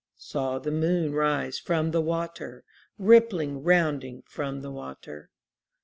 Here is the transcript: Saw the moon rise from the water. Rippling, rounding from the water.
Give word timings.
Saw 0.17 0.57
the 0.57 0.71
moon 0.71 1.13
rise 1.13 1.59
from 1.59 1.91
the 1.91 2.01
water. 2.01 2.63
Rippling, 2.97 3.61
rounding 3.61 4.23
from 4.25 4.61
the 4.61 4.71
water. 4.71 5.29